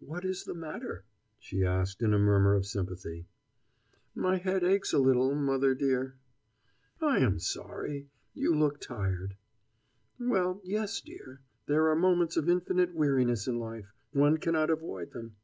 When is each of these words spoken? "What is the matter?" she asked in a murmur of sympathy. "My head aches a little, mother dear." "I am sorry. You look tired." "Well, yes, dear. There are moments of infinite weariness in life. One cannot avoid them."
"What 0.00 0.24
is 0.24 0.42
the 0.42 0.54
matter?" 0.54 1.04
she 1.38 1.64
asked 1.64 2.02
in 2.02 2.12
a 2.12 2.18
murmur 2.18 2.54
of 2.54 2.66
sympathy. 2.66 3.28
"My 4.16 4.38
head 4.38 4.64
aches 4.64 4.92
a 4.92 4.98
little, 4.98 5.32
mother 5.36 5.76
dear." 5.76 6.16
"I 7.00 7.20
am 7.20 7.38
sorry. 7.38 8.08
You 8.34 8.52
look 8.52 8.80
tired." 8.80 9.36
"Well, 10.18 10.60
yes, 10.64 11.00
dear. 11.00 11.40
There 11.66 11.88
are 11.88 11.94
moments 11.94 12.36
of 12.36 12.48
infinite 12.48 12.94
weariness 12.96 13.46
in 13.46 13.60
life. 13.60 13.94
One 14.12 14.38
cannot 14.38 14.70
avoid 14.70 15.12
them." 15.12 15.36